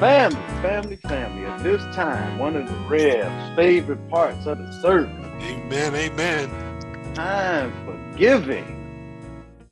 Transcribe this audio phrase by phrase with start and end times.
[0.00, 1.46] Family, family, family.
[1.46, 5.24] At this time, one of the Rev's favorite parts of the service.
[5.40, 7.14] Amen, amen.
[7.14, 8.80] Time for giving.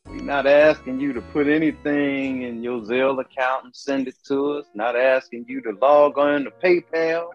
[0.07, 4.53] We're not asking you to put anything in your Zelle account and send it to
[4.53, 4.67] us.
[4.75, 7.31] Not asking you to log on to PayPal.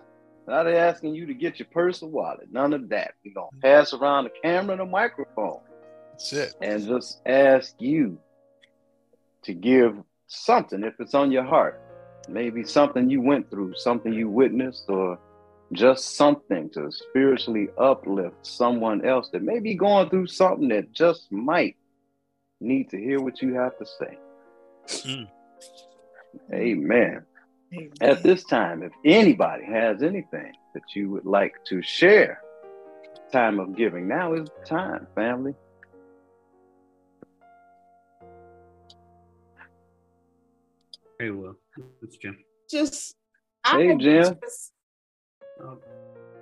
[0.48, 2.48] Not asking you to get your personal wallet.
[2.54, 3.16] None of that.
[3.26, 5.60] We're going to pass around the camera and the microphone.
[6.12, 6.56] That's it.
[6.62, 8.18] And just ask you
[9.44, 11.82] to give something if it's on your heart
[12.28, 15.20] maybe something you went through, something you witnessed, or
[15.74, 21.32] just something to spiritually uplift someone else that may be going through something that just
[21.32, 21.76] might
[22.60, 24.18] need to hear what you have to say.
[24.88, 25.28] Mm.
[26.54, 27.26] Amen.
[27.74, 27.92] Amen.
[28.02, 32.42] At this time, if anybody has anything that you would like to share,
[33.32, 35.54] time of giving, now is the time, family.
[41.20, 41.56] Hey, Will.
[42.04, 42.38] It's Jim.
[42.70, 43.16] Just
[43.66, 44.38] hey, Jim.
[44.40, 44.72] Just,
[45.64, 45.80] oh,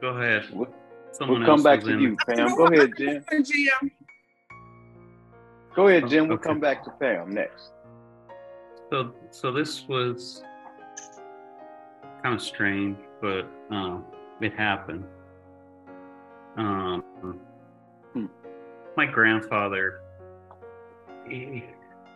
[0.02, 0.48] go ahead.
[0.52, 0.68] We'll,
[1.14, 2.02] Someone we'll come back to in.
[2.02, 2.58] you, Pam.
[2.58, 3.24] Go ahead, Jim.
[3.42, 3.92] Jim.
[5.74, 6.28] Go ahead, Jim.
[6.28, 6.50] We'll okay.
[6.50, 7.72] come back to Pam next.
[8.92, 10.44] So, so this was
[12.22, 14.00] kind of strange, but uh,
[14.42, 15.06] it happened.
[16.58, 17.02] Um,
[18.12, 18.26] hmm.
[18.98, 20.02] my grandfather,
[21.30, 21.64] he,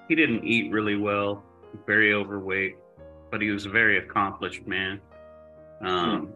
[0.09, 1.41] he didn't eat really well,
[1.85, 2.75] very overweight
[3.31, 4.99] but he was a very accomplished man.
[5.81, 6.31] Um, hmm.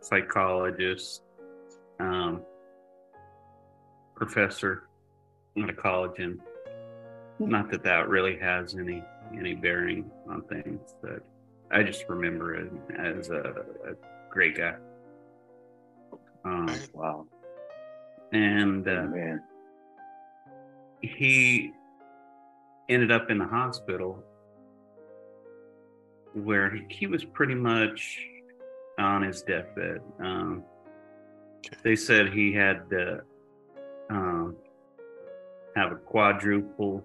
[0.00, 1.22] Psychologist,
[1.98, 2.42] um,
[4.14, 4.84] professor
[5.60, 6.40] at a college, and
[7.38, 9.02] not that that really has any
[9.36, 10.94] any bearing on things.
[11.02, 11.22] But
[11.72, 14.76] I just remember him as a, a great guy.
[16.44, 17.26] Um, wow.
[18.32, 19.38] And uh, oh,
[21.00, 21.72] he
[22.88, 24.22] ended up in the hospital
[26.34, 28.20] where he, he was pretty much
[28.98, 30.00] on his deathbed.
[30.20, 30.62] Um,
[31.82, 33.22] they said he had to
[34.10, 34.56] um,
[35.74, 37.02] have a quadruple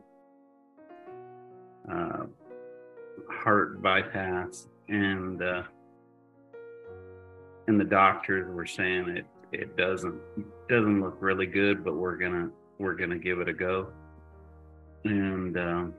[1.91, 2.25] uh,
[3.29, 5.63] heart bypass, and uh,
[7.67, 10.19] and the doctors were saying it it doesn't
[10.69, 12.49] doesn't look really good, but we're gonna
[12.79, 13.91] we're gonna give it a go.
[15.03, 15.93] And um,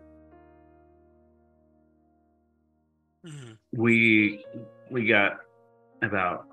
[3.27, 3.53] Mm-hmm.
[3.73, 4.45] We
[4.91, 5.39] we got
[6.03, 6.47] about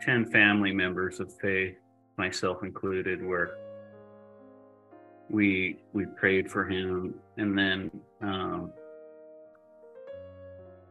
[0.00, 1.76] ten family members of faith,
[2.16, 3.56] myself included, where
[5.28, 7.90] we we prayed for him, and then
[8.22, 8.70] um,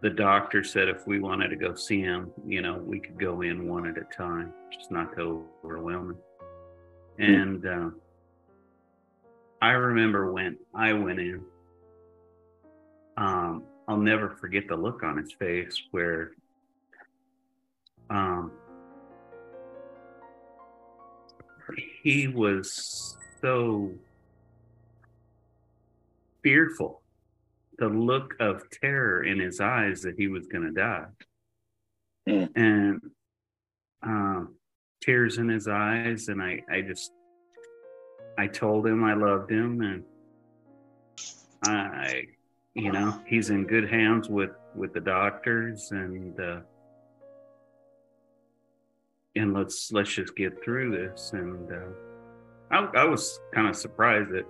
[0.01, 3.41] the doctor said if we wanted to go see him, you know, we could go
[3.43, 6.17] in one at a time, just not to overwhelm him.
[7.17, 7.33] Mm-hmm.
[7.33, 7.89] And uh,
[9.61, 11.41] I remember when I went in.
[13.17, 16.31] Um, I'll never forget the look on his face where
[18.09, 18.51] um,
[22.03, 23.91] he was so
[26.43, 27.01] fearful,
[27.77, 31.05] the look of terror in his eyes that he was going to die.
[32.27, 32.49] Mm.
[32.55, 33.01] And
[34.03, 34.55] um,
[35.01, 36.27] tears in his eyes.
[36.27, 37.11] And I, I just,
[38.37, 40.03] I told him I loved him and
[41.63, 42.23] I
[42.73, 46.59] you know he's in good hands with with the doctors and uh
[49.35, 51.31] and let's let's just get through this.
[51.33, 51.91] And uh
[52.71, 54.45] i, I was kind of surprised that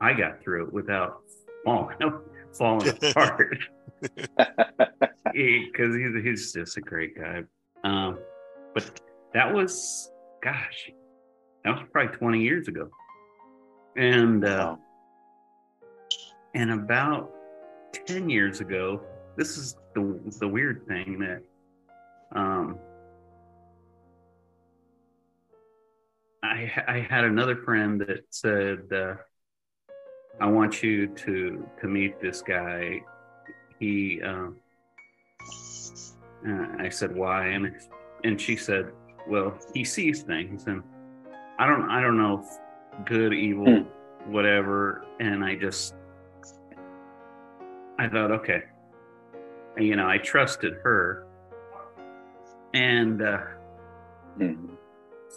[0.00, 1.20] i got through it without
[1.64, 1.96] falling
[2.52, 3.58] falling apart.
[4.00, 4.96] Because
[5.34, 7.42] he, he's, he's just a great guy.
[7.84, 8.18] Um
[8.74, 9.00] but
[9.34, 10.10] that was
[10.42, 10.90] gosh
[11.64, 12.90] that was probably 20 years ago
[13.96, 14.76] and uh
[16.54, 17.30] and about
[18.06, 19.00] 10 years ago,
[19.36, 21.42] this is the, the weird thing that
[22.38, 22.78] um,
[26.42, 29.14] I, I had another friend that said, uh,
[30.40, 33.00] I want you to, to meet this guy.
[33.78, 34.48] He, uh,
[36.48, 37.48] uh, I said, why?
[37.48, 37.72] And,
[38.24, 38.92] and she said,
[39.28, 40.82] well, he sees things and
[41.58, 42.58] I don't, I don't know if
[43.04, 44.32] good, evil, hmm.
[44.32, 45.04] whatever.
[45.18, 45.94] And I just,
[47.98, 48.62] I thought, okay,
[49.76, 51.26] and, you know, I trusted her,
[52.74, 53.38] and uh,
[54.38, 54.74] mm-hmm.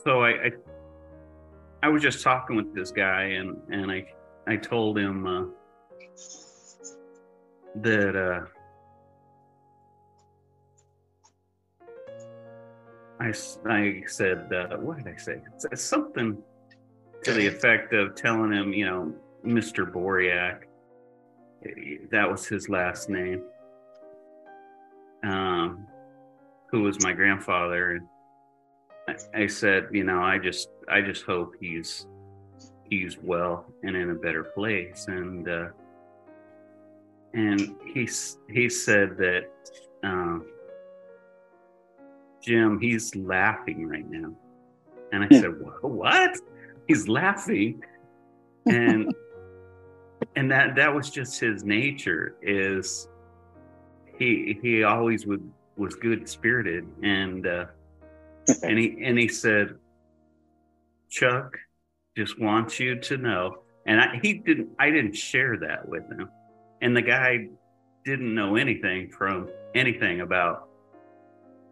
[0.03, 0.51] so I, I,
[1.83, 4.05] I was just talking with this guy, and and I
[4.47, 5.45] I told him uh,
[7.81, 8.15] that.
[8.15, 8.45] Uh,
[13.19, 13.31] I,
[13.69, 15.39] I said, uh, what did I say?
[15.75, 16.38] Something
[17.23, 19.13] to the effect of telling him, you know,
[19.45, 19.89] Mr.
[19.89, 20.63] Boriak,
[22.11, 23.43] that was his last name.
[25.23, 28.07] who was my grandfather, and
[29.07, 32.07] I, I said, you know, I just I just hope he's
[32.89, 35.67] he's well and in a better place, and uh,
[37.33, 38.09] and he
[38.49, 39.49] he said that.
[40.03, 40.45] Um,
[42.43, 44.33] Jim, he's laughing right now.
[45.13, 46.37] And I said, What?
[46.88, 47.83] He's laughing.
[48.65, 49.13] And
[50.35, 53.07] and that that was just his nature is
[54.18, 57.65] he he always would was good spirited and uh
[58.63, 59.75] and he and he said
[61.09, 61.57] chuck
[62.15, 66.29] just wants you to know and I, he didn't i didn't share that with him
[66.81, 67.47] and the guy
[68.06, 70.68] didn't know anything from anything about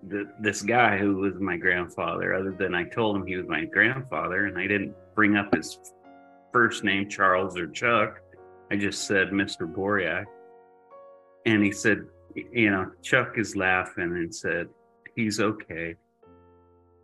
[0.07, 3.65] the, this guy who was my grandfather other than i told him he was my
[3.65, 5.79] grandfather and i didn't bring up his
[6.51, 8.21] first name charles or chuck
[8.71, 9.69] I just said Mr.
[9.69, 10.25] Boriak.
[11.45, 12.05] And he said,
[12.53, 14.69] you know, Chuck is laughing and said,
[15.13, 15.95] he's okay.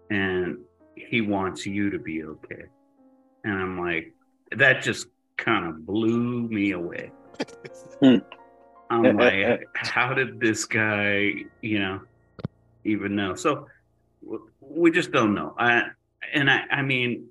[0.09, 0.59] And
[0.95, 2.63] he wants you to be okay.
[3.43, 4.13] And I'm like,
[4.55, 7.11] that just kind of blew me away.
[8.01, 8.19] Hmm.
[8.89, 11.99] I'm like, how did this guy, you know,
[12.85, 13.35] even know?
[13.35, 13.67] So
[14.61, 15.53] we just don't know.
[15.59, 15.87] I,
[16.33, 17.27] and I, I mean,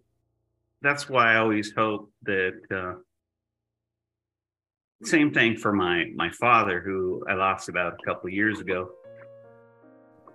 [0.86, 3.00] that's why I always hope that, uh,
[5.02, 8.90] same thing for my my father, who I lost about a couple years ago.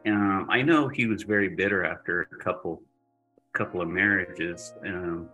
[0.06, 2.84] Um, I know he was very bitter after a couple
[3.54, 5.30] couple of marriages, um,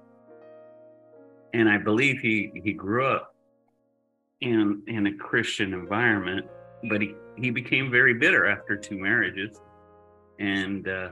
[1.54, 3.36] and I believe he he grew up
[4.40, 6.46] in in a Christian environment,
[6.90, 9.60] but he he became very bitter after two marriages,
[10.40, 11.10] and uh,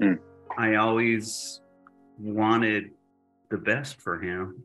[0.00, 0.18] mm.
[0.58, 1.60] I always
[2.20, 2.90] wanted
[3.50, 4.64] the best for him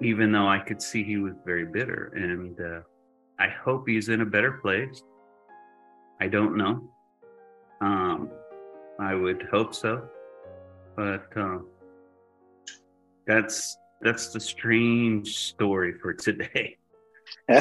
[0.00, 2.12] even though I could see he was very bitter.
[2.14, 2.80] And uh,
[3.38, 5.02] I hope he's in a better place.
[6.20, 6.82] I don't know.
[7.80, 8.30] Um,
[8.98, 10.08] I would hope so,
[10.96, 11.58] but uh,
[13.26, 16.78] that's that's the strange story for today.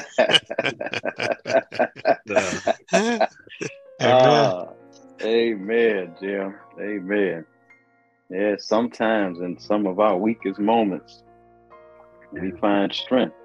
[4.00, 4.66] uh,
[5.22, 6.56] amen, Jim.
[6.80, 7.46] Amen.
[8.30, 11.24] Yeah, sometimes in some of our weakest moments,
[12.32, 13.36] we find strength.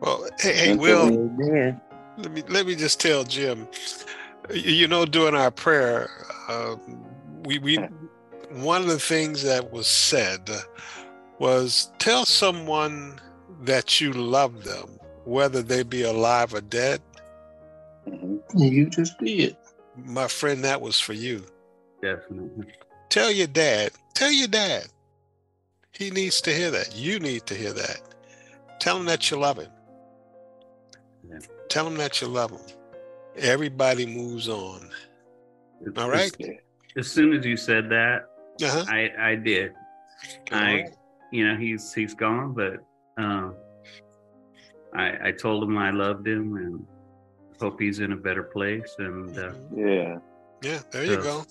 [0.00, 1.30] Well, hey, hey Will,
[2.16, 3.68] let me let me just tell Jim.
[4.50, 6.10] You know, during our prayer,
[6.48, 6.76] uh,
[7.44, 7.78] we we
[8.50, 10.48] one of the things that was said
[11.38, 13.20] was tell someone
[13.62, 17.00] that you love them, whether they be alive or dead.
[18.06, 18.58] Mm-hmm.
[18.58, 19.56] You just did,
[19.96, 20.64] my friend.
[20.64, 21.44] That was for you.
[22.02, 22.72] Definitely.
[23.14, 23.92] Tell your dad.
[24.14, 24.88] Tell your dad.
[25.92, 26.96] He needs to hear that.
[26.96, 28.00] You need to hear that.
[28.80, 29.70] Tell him that you love him.
[31.30, 31.38] Yeah.
[31.68, 32.58] Tell him that you love him.
[33.36, 34.90] Everybody moves on.
[35.82, 36.36] It's, All right.
[36.96, 38.30] As soon as you said that,
[38.60, 38.84] uh-huh.
[38.88, 39.74] I I did.
[40.50, 40.86] I
[41.30, 42.84] you know he's he's gone, but
[43.16, 43.54] um,
[44.92, 46.84] I I told him I loved him and
[47.60, 48.92] hope he's in a better place.
[48.98, 50.18] And uh, yeah,
[50.62, 51.44] yeah, there you go.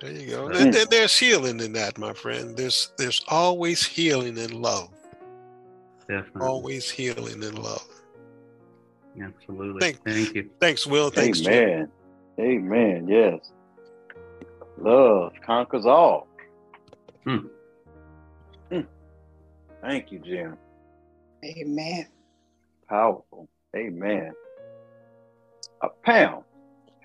[0.00, 0.52] There you go.
[0.52, 2.56] There, there's healing in that, my friend.
[2.56, 4.90] There's there's always healing in love.
[6.08, 6.42] Definitely.
[6.42, 7.86] Always healing in love.
[9.20, 9.80] Absolutely.
[9.80, 10.50] Thank, Thank you.
[10.60, 11.10] Thanks, Will.
[11.10, 11.90] Thanks, Amen.
[12.36, 12.46] Jim.
[12.46, 13.08] Amen.
[13.08, 13.50] Yes.
[14.78, 16.28] Love conquers all.
[17.24, 17.46] Hmm.
[18.70, 18.80] Hmm.
[19.80, 20.56] Thank you, Jim.
[21.44, 22.06] Amen.
[22.88, 23.48] Powerful.
[23.74, 24.32] Amen.
[25.80, 26.42] A Pam,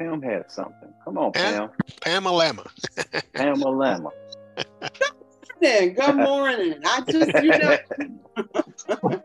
[0.02, 0.94] Pam had something.
[1.04, 1.70] Come on, Pam.
[2.02, 2.66] Pam Alama.
[3.34, 4.10] Pam Alama.
[5.62, 6.76] Good morning.
[6.84, 7.78] I just, you know,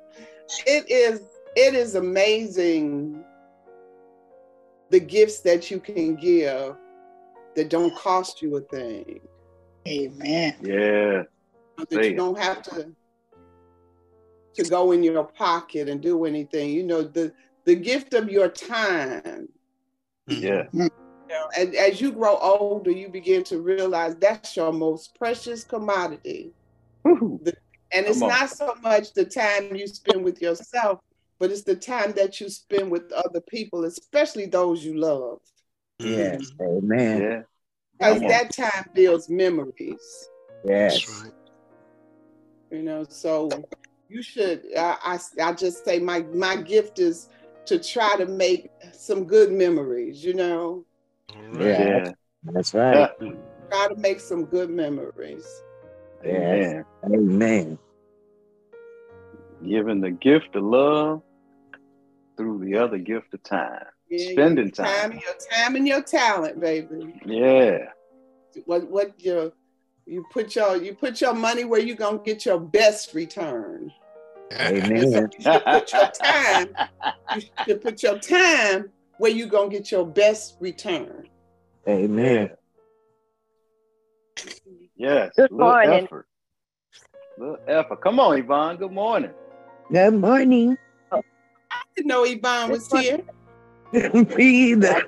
[0.67, 1.23] it is
[1.57, 3.25] it is amazing
[4.91, 6.77] the gifts that you can give
[7.55, 9.21] that don't cost you a thing.
[9.89, 10.55] Amen.
[10.63, 11.23] Yeah.
[11.91, 12.93] That you don't have to
[14.55, 16.71] to go in your pocket and do anything.
[16.71, 17.33] You know, the
[17.65, 19.49] the gift of your time
[20.27, 20.65] yeah.
[20.73, 20.91] You
[21.29, 26.53] know, and as you grow older, you begin to realize that's your most precious commodity.
[27.05, 27.55] The,
[27.93, 31.01] and it's not so much the time you spend with yourself,
[31.39, 35.41] but it's the time that you spend with other people, especially those you love.
[35.99, 36.85] Yes, mm-hmm.
[36.85, 37.23] amen.
[37.23, 37.43] Yeah.
[37.99, 40.29] Because that time builds memories.
[40.65, 41.23] Yes.
[41.23, 41.33] Right.
[42.71, 43.49] You know, so
[44.09, 44.65] you should.
[44.77, 47.29] I, I I just say my my gift is
[47.67, 50.85] to try to make some good memories, you know?
[51.59, 52.13] Yeah,
[52.45, 53.11] that's right.
[53.71, 55.47] Try to make some good memories.
[56.25, 56.83] Yeah.
[57.05, 57.79] Amen.
[59.67, 61.23] Giving the gift of love
[62.37, 63.85] through the other gift of time.
[64.09, 65.11] Yeah, Spending time.
[65.11, 65.13] time.
[65.13, 67.21] Your time and your talent, baby.
[67.25, 67.79] Yeah.
[68.65, 69.53] What what your
[70.07, 73.93] you put your you put your money where you're gonna get your best return.
[74.53, 75.29] Amen.
[75.41, 76.69] So you put your time.
[77.35, 81.29] You should put your time where you're gonna get your best return.
[81.89, 82.51] Amen.
[84.97, 85.33] Yes.
[85.37, 86.05] Good morning.
[86.05, 86.27] Effort.
[87.39, 88.01] Little effort.
[88.03, 88.77] Come on, Yvonne.
[88.77, 89.31] Good morning.
[89.93, 90.77] Good morning.
[91.13, 91.23] I
[91.95, 93.21] didn't know Yvonne was here.
[93.93, 95.03] Me either.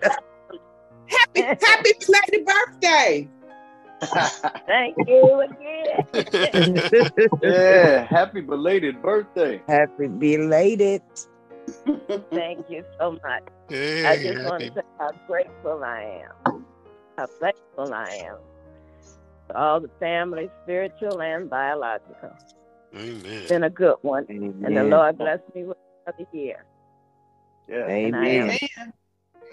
[1.06, 3.28] Happy, happy belated birthday.
[4.66, 6.82] Thank you again.
[7.42, 9.60] yeah, happy belated birthday.
[9.68, 11.02] Happy belated.
[12.30, 13.42] Thank you so much.
[13.68, 14.44] Hey, I just happy.
[14.44, 16.64] want to say how grateful I am,
[17.16, 18.36] how thankful I am
[19.48, 22.30] for all the family, spiritual and biological.
[22.94, 23.20] Amen.
[23.24, 24.26] It's been a good one.
[24.30, 24.62] Amen.
[24.64, 25.76] And the Lord bless me with
[26.06, 26.64] another year.
[27.68, 27.86] Yeah.
[27.86, 28.58] Amen.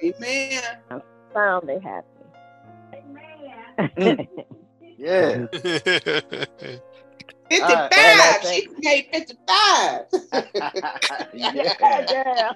[0.03, 0.63] Amen.
[0.89, 2.14] I'm profoundly happy.
[3.77, 4.27] Mm.
[4.98, 5.46] yeah.
[7.50, 7.91] 55.
[7.91, 10.05] Uh, she made 55.
[11.34, 12.51] yeah.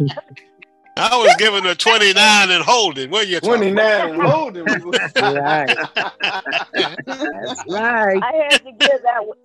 [0.98, 3.10] I was giving her 29 and holding.
[3.10, 4.66] What are you 29 and holding.
[4.66, 5.68] right.
[7.06, 8.22] That's right.
[8.22, 9.38] I had to give that one.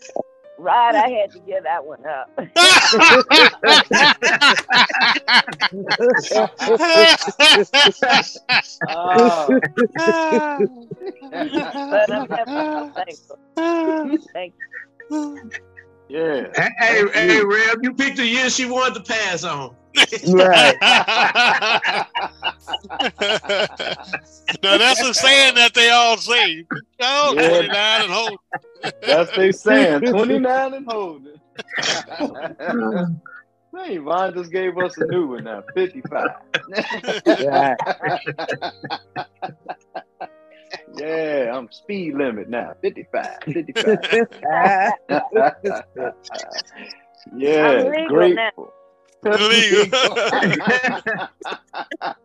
[0.57, 2.31] Right, I had to give that one up.
[8.89, 9.61] oh.
[11.91, 13.39] but I'm thankful.
[14.33, 14.55] Thank
[15.11, 15.51] you.
[16.09, 16.47] Yeah.
[16.55, 19.75] Hey, hey, Rev, you picked the year she wanted to pass on.
[20.29, 20.77] Right.
[24.63, 26.67] now that's a saying that they all say.
[27.01, 27.49] Oh, yeah.
[27.49, 28.39] 29 and holding.
[29.03, 30.01] That's they saying.
[30.01, 31.41] 29 and holding.
[33.77, 36.29] Hey, Vaughn just gave us a new one now, 55.
[37.27, 37.75] yeah.
[40.97, 43.39] yeah, I'm speed limit now, 55.
[43.45, 44.13] 55.
[47.37, 48.73] yeah, grateful.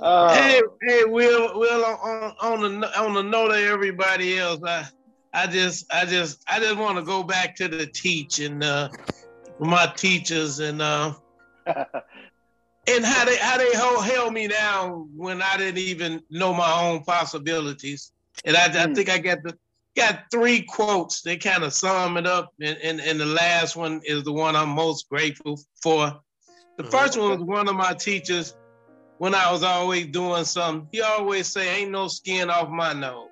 [0.00, 4.84] Uh, hey, hey, Will, Will, on, on the on the note of everybody else, I,
[5.32, 8.88] I just, I just, I just want to go back to the teaching, uh,
[9.60, 11.14] my teachers, and uh,
[11.66, 16.80] and how they how they hold, held me down when I didn't even know my
[16.80, 18.10] own possibilities,
[18.44, 18.94] and I, I hmm.
[18.94, 19.56] think I got the
[19.96, 21.22] got three quotes.
[21.22, 24.56] They kind of sum it up, and, and, and the last one is the one
[24.56, 26.20] I'm most grateful for.
[26.76, 26.90] The mm-hmm.
[26.90, 28.56] first one was one of my teachers
[29.18, 30.88] when I was always doing something.
[30.92, 33.28] He always say, "Ain't no skin off my nose."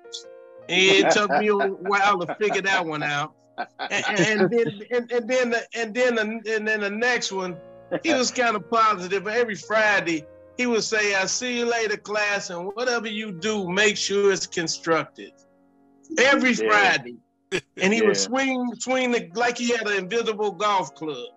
[0.69, 3.33] And it took me a while to figure that one out.
[3.79, 7.57] And, and then and, and, then the, and then the, and then the next one,
[8.03, 9.27] he was kind of positive.
[9.27, 10.25] Every Friday,
[10.57, 14.47] he would say, "I see you later, class, and whatever you do, make sure it's
[14.47, 15.31] constructive."
[16.17, 16.69] Every yeah.
[16.69, 17.15] Friday,
[17.77, 18.07] and he yeah.
[18.07, 21.27] would swing swing the, like he had an invisible golf club.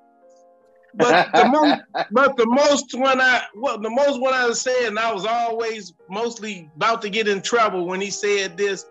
[0.95, 1.81] But the most,
[2.13, 5.93] but the most when I well the most when I was saying I was always
[6.09, 8.87] mostly about to get in trouble when he said this,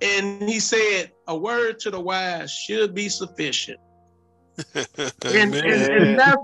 [0.00, 3.78] and he said a word to the wise should be sufficient
[4.74, 6.36] and, and, and, that's,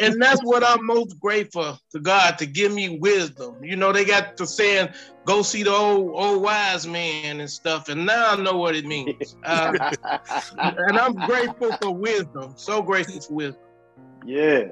[0.00, 3.56] and that's what I'm most grateful to God to give me wisdom.
[3.62, 4.88] You know, they got the saying,
[5.26, 7.88] go see the old old wise man and stuff.
[7.88, 9.36] And now I know what it means.
[9.46, 9.74] Uh,
[10.58, 12.54] and I'm grateful for wisdom.
[12.56, 13.60] So grateful for wisdom.
[14.24, 14.64] Yeah.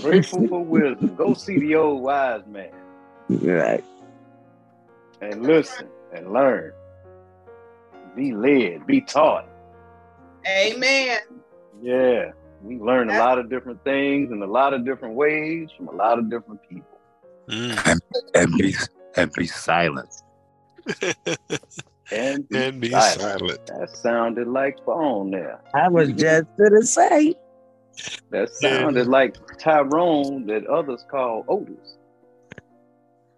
[0.00, 1.14] grateful for wisdom.
[1.16, 2.70] Go see the old wise man.
[3.28, 3.84] Right.
[5.20, 6.72] And listen and learn.
[8.16, 9.51] Be led, be taught.
[10.46, 11.18] Amen.
[11.82, 12.32] Yeah,
[12.62, 15.92] we learn a lot of different things in a lot of different ways from a
[15.92, 16.98] lot of different people.
[17.48, 17.86] Mm.
[17.86, 18.00] And,
[18.34, 18.74] and, be
[19.16, 20.10] and be silent.
[22.12, 23.20] and be, and be silent.
[23.20, 23.66] silent.
[23.66, 25.60] That sounded like phone there.
[25.74, 27.34] I was just gonna say.
[28.30, 29.12] That sounded yeah.
[29.12, 31.98] like Tyrone that others call Otis.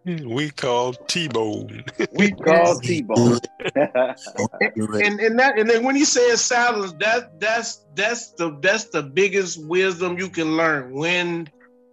[0.05, 1.85] We call T-bone.
[2.13, 3.41] We call T-bone.
[3.75, 9.03] and and that and then when he says silence, that that's that's the that's the
[9.03, 11.49] biggest wisdom you can learn when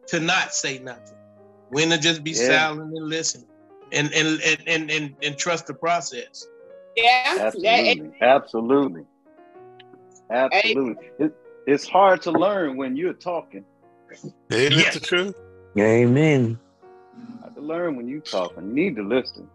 [0.07, 1.17] to not say nothing,
[1.69, 2.47] when to just be yeah.
[2.47, 3.45] silent and listen,
[3.93, 6.45] and and and and and, and trust the process.
[6.97, 9.05] Yeah, absolutely, absolutely,
[10.29, 10.95] absolutely.
[11.17, 11.33] It,
[11.65, 13.63] it's hard to learn when you're talking.
[14.51, 14.95] Ain't yes.
[14.95, 15.35] the truth?
[15.79, 16.59] Amen
[17.61, 18.53] to learn when you talk.
[18.55, 19.47] You need to listen.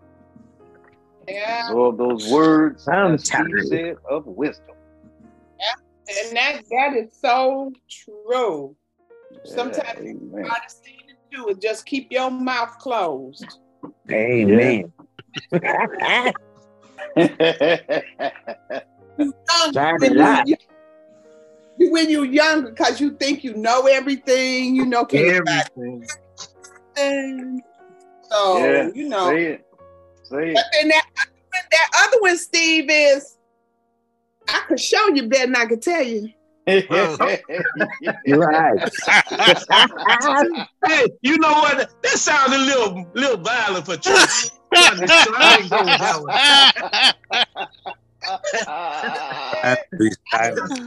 [1.28, 1.68] Yeah.
[1.68, 4.76] Absorb those words I'm said of wisdom.
[5.58, 5.74] Yeah.
[6.08, 8.76] And that that is so true.
[9.44, 13.58] Sometimes the hardest thing to do is just keep your mouth closed.
[14.10, 14.92] Amen.
[19.16, 19.32] you,
[21.90, 26.06] when you're younger, because you think you know everything, you know everything.
[28.30, 29.30] So yeah, you know.
[29.30, 29.66] Say it.
[30.22, 30.54] Say it.
[30.54, 31.06] But then that,
[31.70, 33.36] that other one, Steve, is
[34.48, 36.30] I could show you better than I could tell you.
[36.66, 38.92] You're right.
[40.86, 41.88] hey, you know what?
[42.02, 44.50] That sounds a little little violent for church.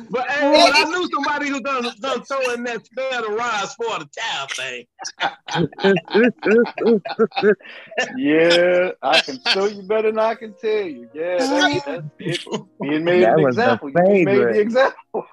[0.10, 3.76] but hey, well, I knew somebody who done, done throw in that spell the rise
[3.76, 4.86] for the child thing.
[8.18, 11.10] yeah, I can show you better than I can tell you.
[11.14, 12.46] Yeah, that's, that's it.
[12.82, 13.90] Being made that an example.
[13.90, 15.26] You made the example.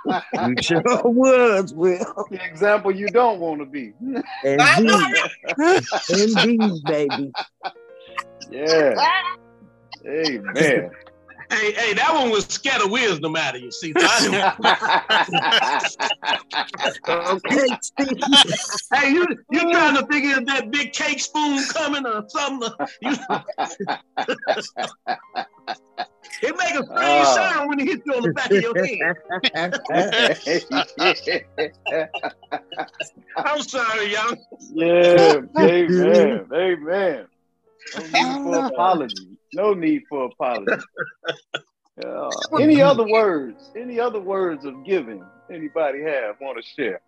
[0.47, 2.27] you sure was, Will.
[2.37, 3.93] The example you don't want to be.
[4.45, 5.17] Indeed.
[6.11, 7.33] Indeed, baby.
[8.51, 8.95] Yeah.
[10.07, 10.91] Amen.
[11.51, 13.71] Hey, hey, that one was scatter wisdom out of you.
[13.71, 13.93] See,
[17.09, 17.67] okay.
[18.95, 22.71] hey, you you trying to figure if that big cake spoon coming or something?
[23.01, 23.13] You,
[26.43, 28.75] it make a strange uh, sound when it hits you on the back of your
[28.77, 29.15] head.
[33.37, 34.37] I'm sorry, young.
[34.73, 37.27] Yeah, amen, amen.
[37.95, 39.36] No need for apology.
[39.55, 40.83] No need for apology.
[42.05, 42.29] Uh,
[42.61, 43.71] any other words?
[43.75, 45.25] Any other words of giving?
[45.51, 47.01] Anybody have want to share?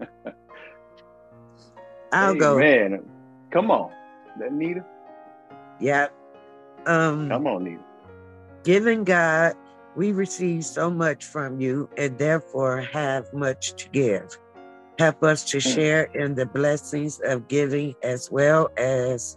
[2.12, 2.58] I'll hey, go.
[2.58, 3.02] Man,
[3.50, 3.92] come on,
[4.38, 4.82] that Nita.
[5.80, 6.14] Yep.
[6.86, 7.84] Um, come on, Nita.
[8.64, 9.54] Giving God,
[9.94, 14.38] we receive so much from you, and therefore have much to give.
[14.98, 15.74] Help us to mm.
[15.74, 19.36] share in the blessings of giving as well as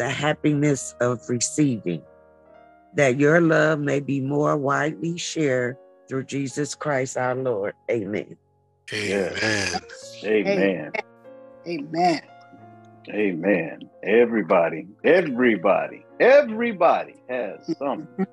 [0.00, 2.02] the happiness of receiving,
[2.94, 5.76] that your love may be more widely shared
[6.08, 7.74] through Jesus Christ our Lord.
[7.90, 8.34] Amen.
[8.94, 9.78] Amen.
[10.24, 10.92] Amen.
[11.68, 12.22] Amen.
[13.10, 13.90] Amen.
[14.02, 18.26] Everybody, everybody, everybody has something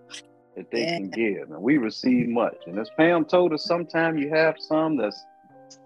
[0.56, 2.56] that they can give, and we receive much.
[2.66, 5.22] And as Pam told us, sometimes you have some that's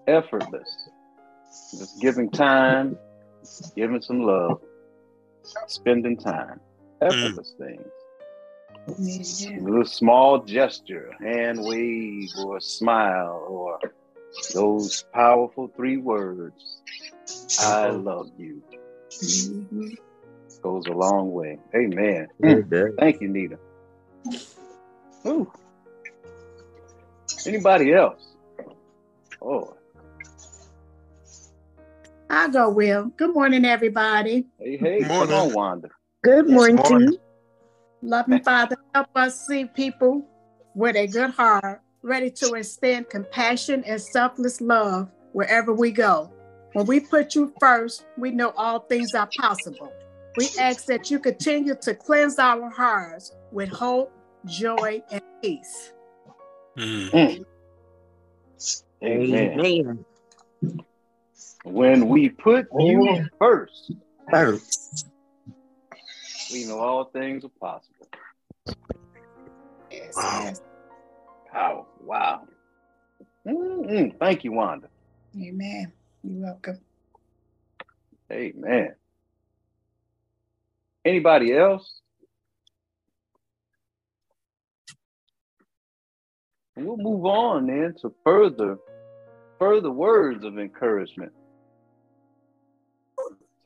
[0.06, 0.90] effortless,
[1.72, 3.00] just giving time,
[3.76, 4.60] giving some love
[5.68, 6.60] spending time,
[7.02, 7.66] effortless mm.
[7.66, 7.88] things.
[8.88, 13.80] A little small gesture, hand wave or smile or
[14.54, 16.82] those powerful three words,
[17.60, 18.62] I love you.
[19.12, 19.90] Mm-hmm.
[20.62, 21.60] Goes a long way.
[21.76, 22.28] Amen.
[22.42, 22.96] Mm.
[22.98, 23.58] Thank you, Nita.
[25.26, 25.52] Ooh.
[27.46, 28.24] Anybody else?
[29.42, 29.76] Oh,
[32.32, 33.12] I'll go, Will.
[33.18, 34.46] Good morning, everybody.
[34.58, 35.90] Hey, hey, come on, Wanda.
[36.24, 37.18] Good morning, yes, morning.
[38.02, 40.26] Loving Father, help us see people
[40.74, 46.32] with a good heart, ready to extend compassion and selfless love wherever we go.
[46.72, 49.92] When we put you first, we know all things are possible.
[50.38, 54.10] We ask that you continue to cleanse our hearts with hope,
[54.46, 55.92] joy, and peace.
[56.78, 57.44] Mm.
[59.04, 59.60] Amen.
[59.60, 60.06] Amen
[61.64, 63.94] when we put you first,
[64.30, 65.08] first,
[66.52, 68.08] we know all things are possible.
[69.92, 70.42] Yes, wow.
[70.44, 70.62] Yes.
[71.54, 71.88] Wow.
[72.00, 72.48] Wow.
[73.48, 74.18] Mm-hmm.
[74.18, 74.88] Thank you, Wanda.
[75.36, 75.92] Amen.
[76.24, 76.80] You're welcome.
[78.32, 78.96] Amen.
[81.04, 82.00] Anybody else?
[86.76, 88.78] We'll move on then to further
[89.60, 91.32] further words of encouragement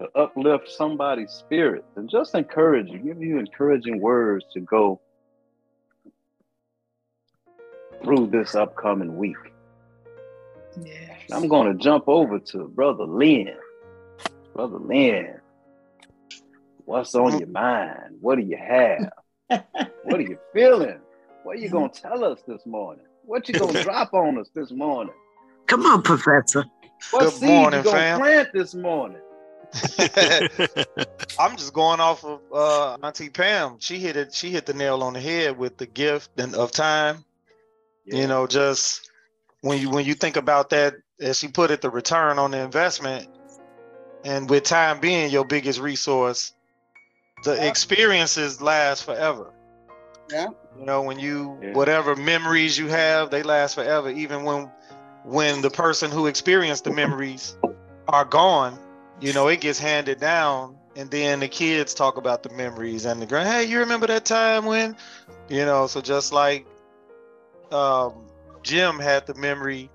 [0.02, 5.00] to uplift somebody's spirit and just encourage you, give you encouraging words to go
[8.04, 9.36] through this upcoming week.
[10.84, 11.22] Yes.
[11.32, 13.56] I'm going to jump over to Brother Len.
[14.54, 15.40] Brother Len,
[16.86, 18.18] what's on your mind?
[18.20, 19.10] What do you have?
[20.04, 21.00] what are you feeling?
[21.44, 23.06] What are you going to tell us this morning?
[23.24, 25.14] What you going to drop on us this morning?
[25.68, 26.66] Come on, Professor.
[27.12, 29.22] What Good seed morning, you gonna plant this morning?
[31.40, 33.78] I'm just going off of uh, Auntie Pam.
[33.80, 34.34] She hit it.
[34.34, 37.24] She hit the nail on the head with the gift and of time.
[38.06, 38.22] Yeah.
[38.22, 39.10] You know, just
[39.62, 42.60] when you when you think about that, as she put it, the return on the
[42.60, 43.28] investment,
[44.24, 46.54] and with time being your biggest resource,
[47.44, 47.64] the yeah.
[47.64, 49.52] experiences last forever.
[50.32, 50.48] Yeah.
[50.78, 51.74] You know, when you yeah.
[51.74, 54.10] whatever memories you have, they last forever.
[54.10, 54.70] Even when
[55.24, 57.58] when the person who experienced the memories
[58.08, 58.78] are gone,
[59.22, 63.22] you know, it gets handed down, and then the kids talk about the memories and
[63.22, 63.48] the grand.
[63.48, 64.96] Hey, you remember that time when,
[65.50, 65.88] you know?
[65.88, 66.66] So just like
[67.72, 68.14] um,
[68.64, 69.90] Jim had the memory,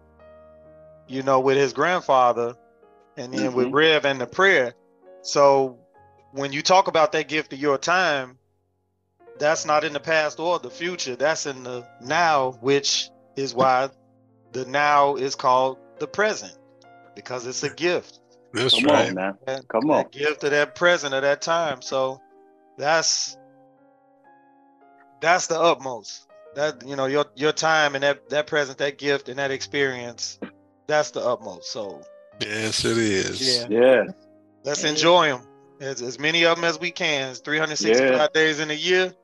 [1.06, 2.54] you know, with his grandfather,
[3.16, 3.56] and then mm-hmm.
[3.56, 4.74] with Rev and the prayer.
[5.22, 5.78] So
[6.32, 8.38] when you talk about that gift of your time,
[9.38, 11.16] that's not in the past or the future.
[11.16, 13.88] That's in the now, which is why
[14.52, 16.56] the now is called the present
[17.14, 18.19] because it's a gift.
[18.52, 19.08] That's Come right.
[19.08, 19.62] On, man.
[19.68, 20.06] Come on.
[20.10, 21.82] gift of that present at that time.
[21.82, 22.20] So
[22.76, 23.36] that's
[25.20, 26.26] that's the utmost.
[26.54, 30.38] That you know, your your time and that that present, that gift and that experience,
[30.86, 31.70] that's the utmost.
[31.70, 32.02] So
[32.40, 33.68] yes, it is.
[33.68, 33.80] Yeah.
[33.80, 34.04] Yeah.
[34.64, 35.42] Let's enjoy them.
[35.80, 37.30] As, as many of them as we can.
[37.30, 38.26] It's 365 yeah.
[38.34, 39.14] days in a year.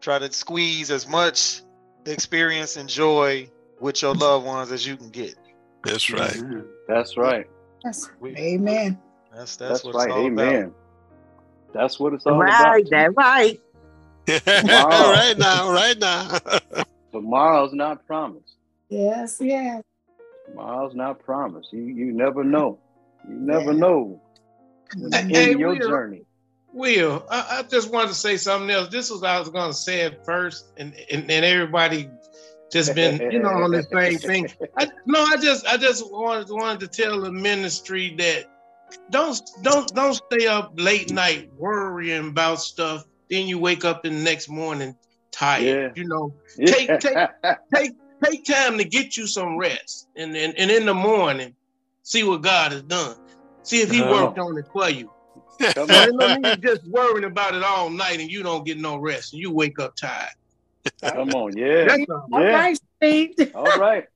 [0.00, 1.62] Try to squeeze as much
[2.04, 3.48] experience and joy
[3.80, 5.34] with your loved ones as you can get.
[5.84, 6.32] That's right.
[6.32, 6.60] Mm-hmm.
[6.88, 7.46] That's right.
[7.82, 8.98] That's amen.
[9.34, 10.10] That's that's, that's right.
[10.10, 10.64] amen.
[10.64, 10.74] About.
[11.72, 12.72] That's what it's all right, about.
[12.72, 13.60] Right, that's right.
[14.46, 16.38] right now, right now.
[17.12, 18.54] Tomorrow's not promised.
[18.88, 19.82] Yes, yes.
[20.46, 21.72] Tomorrow's not promised.
[21.72, 22.78] You you never know.
[23.28, 23.78] You never yeah.
[23.78, 24.20] know.
[25.10, 26.22] Hey, your Will, journey.
[26.72, 28.88] Will, I, I, just wanted to say something else.
[28.88, 32.08] This was I was going to say it first, and, and and everybody
[32.70, 34.48] just been you know on the same thing.
[34.76, 38.46] I, no, I just I just wanted wanted to tell the ministry that
[39.10, 43.04] don't don't don't stay up late night worrying about stuff.
[43.30, 44.96] Then you wake up the next morning
[45.30, 45.64] tired.
[45.96, 46.02] Yeah.
[46.02, 47.28] You know, take take
[47.74, 47.92] take
[48.24, 51.54] take time to get you some rest, and and, and in the morning,
[52.02, 53.16] see what God has done.
[53.62, 55.10] See if He uh, worked on it for you.
[55.60, 56.42] Come on.
[56.42, 59.50] need just worrying about it all night, and you don't get no rest, and you
[59.50, 60.30] wake up tired.
[61.02, 61.84] Come on, yeah.
[61.86, 62.48] That's all yeah.
[62.48, 63.52] right, Steve.
[63.54, 64.06] all right.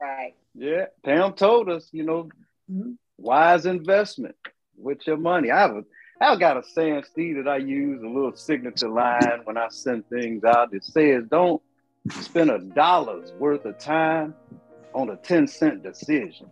[0.00, 0.34] Right.
[0.54, 0.86] Yeah.
[1.04, 2.28] Pam told us, you know,
[2.70, 2.92] mm-hmm.
[3.18, 4.36] wise investment
[4.76, 5.50] with your money.
[5.50, 5.84] I have a
[6.20, 10.08] I got a saying, Steve, that I use a little signature line when I send
[10.08, 11.60] things out that says, "Don't
[12.10, 14.34] spend a dollar's worth of time
[14.94, 16.50] on a ten cent decision."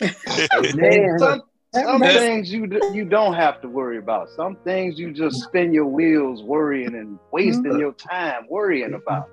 [0.00, 1.42] some,
[1.74, 4.28] some things you you don't have to worry about.
[4.30, 7.78] Some things you just spin your wheels worrying and wasting mm-hmm.
[7.78, 9.28] your time worrying about.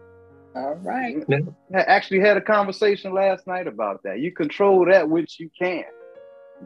[0.56, 1.18] All right.
[1.76, 4.20] I actually had a conversation last night about that.
[4.20, 5.86] You control that which you can.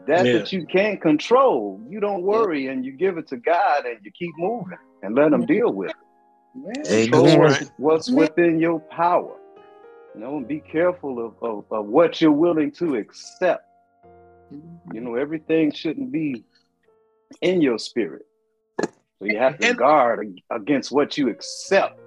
[0.06, 0.32] That yeah.
[0.34, 4.12] that you can't control, you don't worry and you give it to God and you
[4.12, 7.10] keep moving and let Him deal with it.
[7.10, 9.36] Control what's, what's within your power.
[10.14, 13.67] You know, and be careful of, of, of what you're willing to accept
[14.50, 16.44] you know, everything shouldn't be
[17.40, 18.26] in your spirit.
[18.80, 22.00] So you have to guard against what you accept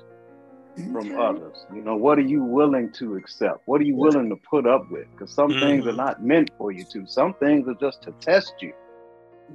[0.76, 1.66] from others.
[1.74, 3.62] You know, what are you willing to accept?
[3.66, 5.08] What are you willing to put up with?
[5.12, 5.60] Because some mm-hmm.
[5.60, 7.06] things are not meant for you to.
[7.06, 8.74] Some things are just to test you.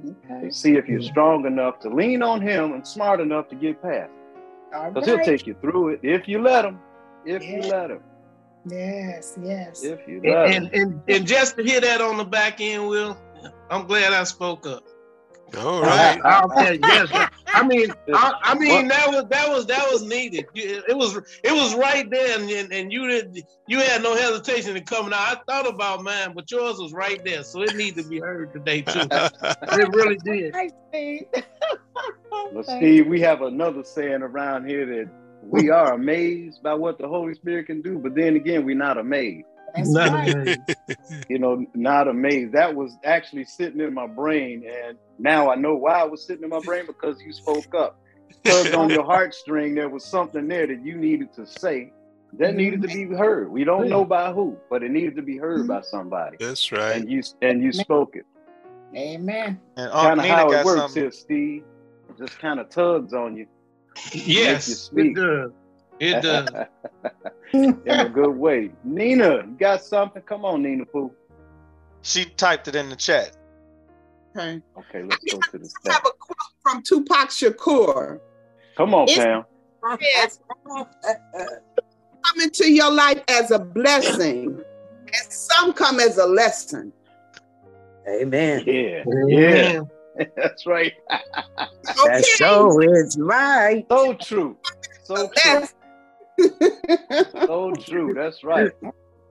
[0.05, 0.47] Okay.
[0.47, 3.81] To see if you're strong enough to lean on him and smart enough to get
[3.81, 4.11] past.
[4.69, 5.17] Because right.
[5.17, 6.79] he'll take you through it if you let him.
[7.25, 7.55] If yeah.
[7.55, 8.01] you let him.
[8.69, 9.83] Yes, yes.
[9.83, 13.17] If you love and, and, and just to hear that on the back end, Will,
[13.69, 14.83] I'm glad I spoke up.
[15.55, 16.19] All right.
[16.25, 17.29] I, I, yes.
[17.47, 20.45] I mean, I, I, mean that was that was that was needed.
[20.53, 24.83] It was it was right there, and, and you did you had no hesitation in
[24.83, 25.19] coming out.
[25.19, 28.51] I thought about mine, but yours was right there, so it needed to be heard
[28.51, 28.99] today too.
[29.11, 30.55] it really did.
[32.53, 35.09] Well, Steve, we have another saying around here that
[35.49, 38.97] we are amazed by what the Holy Spirit can do, but then again, we're not
[38.97, 39.47] amazed.
[39.77, 40.59] Not amazed.
[41.29, 42.53] you know, not amazed.
[42.53, 46.43] That was actually sitting in my brain, and now I know why it was sitting
[46.43, 47.99] in my brain because you spoke up.
[48.43, 51.91] Tugged on your heartstring, there was something there that you needed to say
[52.33, 53.51] that needed to be heard.
[53.51, 56.37] We don't know by who, but it needed to be heard by somebody.
[56.39, 56.95] That's right.
[56.95, 58.25] And you and you spoke it.
[58.95, 59.59] Amen.
[59.75, 61.03] And uh, kind of how it works something.
[61.03, 61.63] here, Steve.
[62.17, 63.47] Just kind of tugs on you.
[64.13, 65.51] Yes, it does.
[65.99, 66.49] It does.
[67.53, 68.71] In a good way.
[68.83, 70.21] Nina, you got something?
[70.23, 71.11] Come on, Nina Pooh.
[72.01, 73.35] She typed it in the chat.
[74.35, 74.61] Okay.
[74.77, 78.19] Okay, let's go to the I have a quote from Tupac Shakur.
[78.75, 79.43] Come on, it's, Pam.
[79.99, 80.39] Yes.
[80.67, 84.63] come into your life as a blessing,
[85.01, 86.93] and some come as a lesson.
[88.07, 88.63] Amen.
[88.65, 89.03] Yeah.
[89.27, 89.81] Yeah.
[90.35, 90.93] That's right.
[91.09, 93.85] that so is right.
[93.89, 94.57] So true.
[95.03, 95.65] So true.
[97.47, 98.13] so true.
[98.13, 98.71] That's right.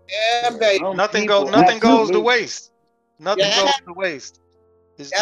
[0.08, 0.84] Yeah, baby.
[0.94, 1.50] Nothing goes.
[1.50, 2.70] Nothing goes to waste.
[3.18, 3.62] Nothing yeah.
[3.64, 4.40] goes to waste.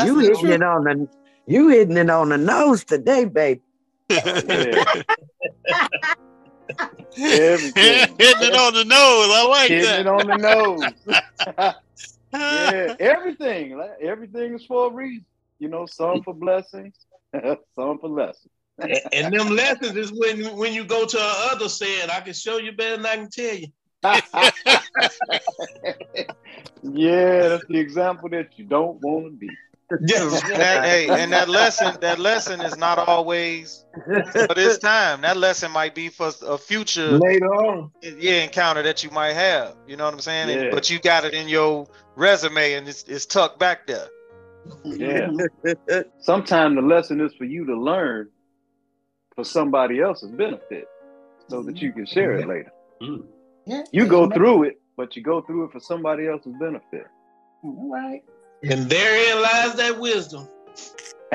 [0.05, 0.53] you hitting true.
[0.53, 1.09] it on the.
[1.47, 3.63] You hitting it on the nose today, baby.
[4.11, 4.75] Everything.
[8.19, 9.31] Hitting it on the nose.
[9.31, 9.75] I like that.
[9.75, 10.01] Hitting that.
[10.01, 11.75] it on the nose.
[12.33, 13.81] yeah, everything.
[14.01, 15.25] Everything is for a reason.
[15.65, 16.95] You know, some for blessings,
[17.75, 18.53] some for lessons.
[18.79, 22.35] and, and them lessons is when when you go to a other saying, I can
[22.35, 23.69] show you better than I can tell you.
[26.83, 29.49] yeah, that's the example that you don't want to be.
[29.91, 35.23] that, hey, and that lesson, that lesson is not always for this time.
[35.23, 39.77] That lesson might be for a future later on, yeah, encounter that you might have.
[39.87, 40.51] You know what I'm saying?
[40.51, 40.65] Yeah.
[40.65, 44.09] And, but you got it in your resume and it's, it's tucked back there.
[44.85, 45.31] Yeah.
[46.21, 48.31] Sometimes the lesson is for you to learn
[49.35, 50.87] for somebody else's benefit
[51.49, 52.73] so that you can share it later.
[53.03, 53.25] Mm.
[53.67, 53.83] Yeah.
[53.93, 57.07] You go through it, but you go through it for somebody else's benefit.
[57.63, 58.23] All right.
[58.63, 60.49] and therein lies that wisdom.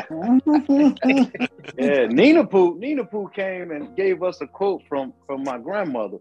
[1.78, 6.18] Yeah, Nina Poo, Nina Poo came and gave us a quote from from my grandmother,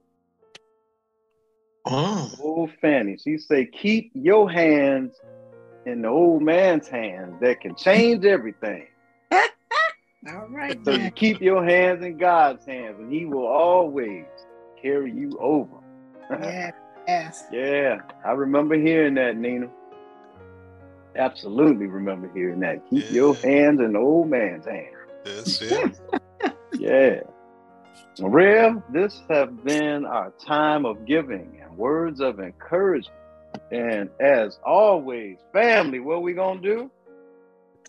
[1.85, 3.17] Oh, old Fanny.
[3.17, 5.15] She said, "Keep your hands
[5.89, 8.87] in the old man's hands that can change everything.
[9.33, 10.79] All right.
[10.85, 14.27] So you keep your hands in God's hands, and He will always
[14.81, 15.77] carry you over."
[16.31, 16.71] Yeah.
[17.07, 17.45] Yes.
[17.51, 19.71] Yeah, I remember hearing that, Nina.
[21.17, 22.83] Absolutely remember hearing that.
[22.91, 23.11] Keep Yeah.
[23.13, 24.95] your hands in the old man's hands.
[25.25, 25.99] That's it.
[26.79, 27.21] Yeah.
[28.21, 33.15] Rev, this has been our time of giving and words of encouragement.
[33.73, 36.91] And as always, family, what we gonna do?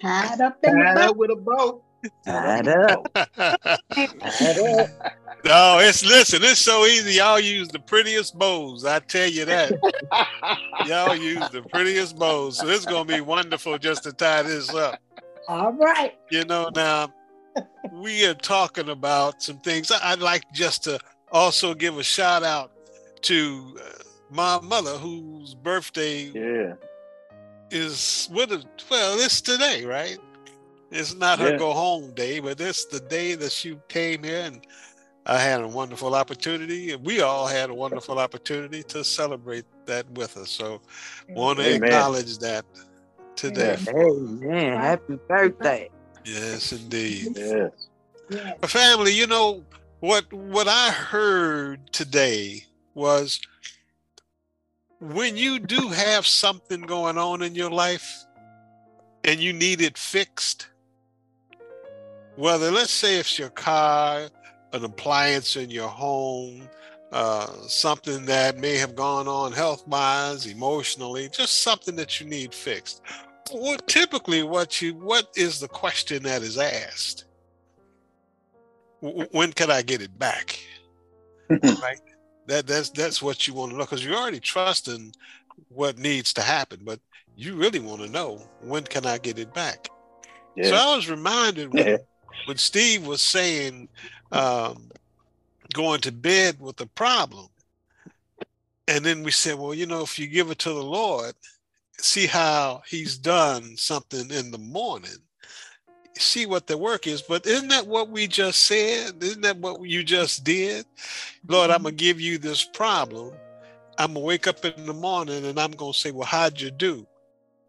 [0.02, 1.84] Tied up in tied up with a boat.
[2.26, 3.12] Tied up.
[3.14, 4.90] Tied up.
[5.46, 7.14] no, it's listen, it's so easy.
[7.16, 8.86] Y'all use the prettiest bows.
[8.86, 9.72] I tell you that.
[10.86, 12.58] Y'all use the prettiest bows.
[12.58, 15.00] So it's gonna be wonderful just to tie this up.
[15.48, 16.14] All right.
[16.32, 17.10] You know, now
[17.92, 19.92] we are talking about some things.
[19.92, 21.00] I- I'd like just to
[21.32, 22.72] also give a shout out
[23.24, 26.74] to uh, my mother, whose birthday yeah.
[27.72, 30.18] is what is well, it's today, right?
[30.92, 31.58] It's not her Yeah.
[31.58, 34.66] go home day, but it's the day that she came here and
[35.26, 40.10] I had a wonderful opportunity, and we all had a wonderful opportunity to celebrate that
[40.12, 40.46] with her.
[40.46, 40.82] So
[41.30, 42.66] want to acknowledge that
[43.36, 43.78] today.
[43.80, 43.88] Yes.
[43.90, 44.80] Amen.
[44.80, 45.90] Happy birthday.
[46.26, 47.34] Yes, indeed.
[47.36, 47.88] Yes.
[48.30, 48.54] Yeah.
[48.64, 49.64] Family, you know
[50.00, 52.66] what what I heard today
[52.96, 53.40] was
[55.00, 58.26] when you do have something going on in your life
[59.24, 60.68] and you need it fixed,
[62.36, 64.30] whether let's say it's your car,
[64.74, 66.70] an appliance in your home,
[67.12, 72.54] uh, something that may have gone on health wise, emotionally, just something that you need
[72.54, 73.02] fixed.
[73.52, 77.26] What typically what you what is the question that is asked?
[79.02, 80.60] W- when can I get it back?
[81.50, 82.00] right.
[82.50, 85.14] That that's that's what you want to know because you're already trusting
[85.70, 87.00] what needs to happen, but
[87.36, 89.88] you really want to know when can I get it back.
[90.70, 92.00] So I was reminded when,
[92.46, 93.88] when Steve was saying
[94.32, 94.90] um,
[95.74, 97.48] going to bed with a problem,
[98.88, 101.34] and then we said, well, you know, if you give it to the Lord,
[102.00, 105.18] see how He's done something in the morning
[106.20, 107.22] see what the work is.
[107.22, 109.22] But isn't that what we just said?
[109.22, 110.86] Isn't that what you just did?
[111.48, 111.98] Lord, I'm gonna mm-hmm.
[111.98, 113.34] give you this problem.
[113.98, 117.08] I'm gonna wake up in the morning and I'm gonna say, Well, how'd you do?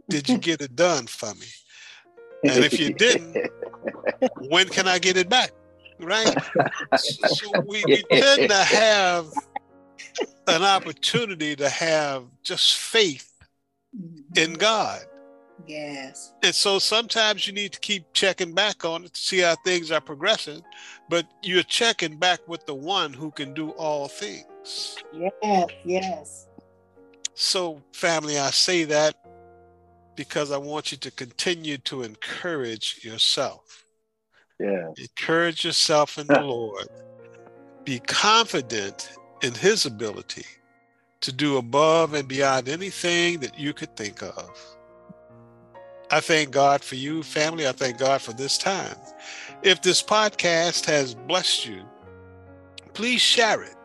[0.08, 1.46] Did you get it done for me?
[2.44, 3.36] And if you didn't,
[4.48, 5.52] when can I get it back?
[5.98, 6.34] Right?
[6.96, 9.26] So we, we tend to have
[10.46, 13.30] an opportunity to have just faith
[13.92, 14.54] in mm-hmm.
[14.54, 15.00] God.
[15.70, 16.33] Yes.
[16.42, 19.92] And so sometimes you need to keep checking back on it to see how things
[19.92, 20.62] are progressing,
[21.09, 24.96] but you're checking back with the one who can do all things.
[25.12, 25.68] Yes.
[25.85, 26.48] Yes.
[27.35, 29.14] So, family, I say that
[30.16, 33.85] because I want you to continue to encourage yourself.
[34.59, 34.88] Yeah.
[34.98, 36.88] Encourage yourself in the Lord.
[37.85, 40.46] Be confident in His ability
[41.20, 44.50] to do above and beyond anything that you could think of.
[46.12, 47.68] I thank God for you, family.
[47.68, 48.96] I thank God for this time.
[49.62, 51.82] If this podcast has blessed you,
[52.94, 53.76] please share it.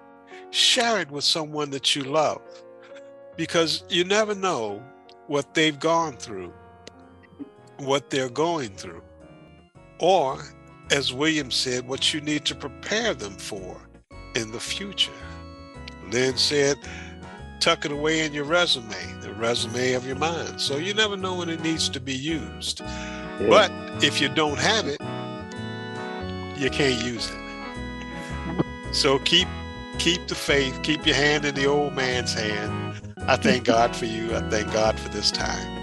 [0.49, 2.41] Share it with someone that you love
[3.35, 4.81] because you never know
[5.27, 6.51] what they've gone through,
[7.77, 9.03] what they're going through,
[9.99, 10.41] or,
[10.91, 13.79] as William said, what you need to prepare them for
[14.35, 15.11] in the future.
[16.11, 16.77] Len said,
[17.59, 18.95] tuck it away in your resume,
[19.37, 20.59] resume of your mind.
[20.59, 22.81] So you never know when it needs to be used.
[22.81, 23.47] Yeah.
[23.49, 23.71] But
[24.03, 25.01] if you don't have it,
[26.59, 28.95] you can't use it.
[28.95, 29.47] So keep
[29.97, 32.95] keep the faith, keep your hand in the old man's hand.
[33.27, 34.35] I thank God for you.
[34.35, 35.74] I thank God for this time.